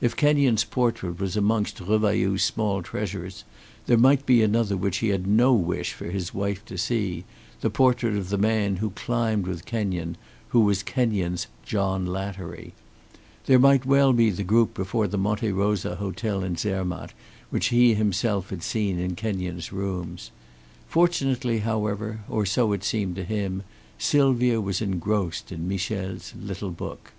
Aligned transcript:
If 0.00 0.16
Kenyon's 0.16 0.64
portrait 0.64 1.20
was 1.20 1.36
amongst 1.36 1.80
Revailloud's 1.80 2.42
small 2.42 2.80
treasures, 2.82 3.44
there 3.84 3.98
might 3.98 4.24
be 4.24 4.42
another 4.42 4.74
which 4.74 4.96
he 5.04 5.08
had 5.08 5.26
no 5.26 5.52
wish 5.52 5.92
for 5.92 6.06
his 6.06 6.32
wife 6.32 6.64
to 6.64 6.78
see, 6.78 7.24
the 7.60 7.68
portrait 7.68 8.16
of 8.16 8.30
the 8.30 8.38
man 8.38 8.76
who 8.76 8.88
climbed 8.88 9.46
with 9.46 9.66
Kenyon, 9.66 10.16
who 10.48 10.60
was 10.60 10.82
Kenyon's 10.82 11.46
"John 11.62 12.06
Lattery." 12.06 12.72
There 13.44 13.58
might 13.58 13.84
well 13.84 14.14
be 14.14 14.30
the 14.30 14.42
group 14.42 14.72
before 14.72 15.06
the 15.06 15.18
Monte 15.18 15.52
Rosa 15.52 15.96
Hotel 15.96 16.42
in 16.42 16.56
Zermatt 16.56 17.12
which 17.50 17.66
he 17.66 17.92
himself 17.92 18.48
had 18.48 18.62
seen 18.62 18.98
in 18.98 19.14
Kenyon's 19.14 19.74
rooms. 19.74 20.30
Fortunately 20.88 21.58
however, 21.58 22.20
or 22.30 22.46
so 22.46 22.72
it 22.72 22.82
seemed 22.82 23.14
to 23.16 23.24
him, 23.24 23.62
Sylvia 23.98 24.58
was 24.58 24.80
engrossed 24.80 25.52
in 25.52 25.68
Michel's 25.68 26.32
little 26.34 26.70
book. 26.70 27.12